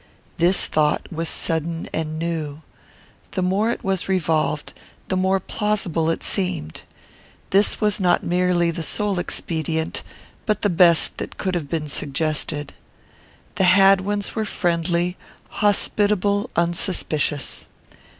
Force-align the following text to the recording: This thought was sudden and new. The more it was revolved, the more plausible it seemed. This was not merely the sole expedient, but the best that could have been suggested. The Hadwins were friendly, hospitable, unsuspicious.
This 0.39 0.65
thought 0.65 1.07
was 1.13 1.29
sudden 1.29 1.87
and 1.93 2.17
new. 2.17 2.63
The 3.33 3.43
more 3.43 3.69
it 3.69 3.83
was 3.83 4.09
revolved, 4.09 4.73
the 5.09 5.15
more 5.15 5.39
plausible 5.39 6.09
it 6.09 6.23
seemed. 6.23 6.81
This 7.51 7.79
was 7.79 7.99
not 7.99 8.23
merely 8.23 8.71
the 8.71 8.81
sole 8.81 9.19
expedient, 9.19 10.01
but 10.47 10.63
the 10.63 10.71
best 10.71 11.19
that 11.19 11.37
could 11.37 11.53
have 11.53 11.69
been 11.69 11.87
suggested. 11.87 12.73
The 13.57 13.65
Hadwins 13.65 14.33
were 14.33 14.43
friendly, 14.43 15.17
hospitable, 15.49 16.49
unsuspicious. 16.55 17.67